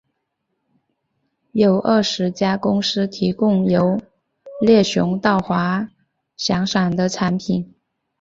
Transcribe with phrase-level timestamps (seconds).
[1.51, 4.01] 有二十家公司提供由
[4.59, 5.89] 猎熊到滑
[6.35, 7.75] 翔伞的产品。